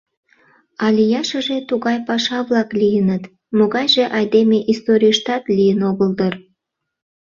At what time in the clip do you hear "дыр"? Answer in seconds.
6.19-6.33